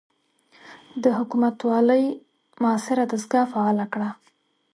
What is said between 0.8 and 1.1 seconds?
د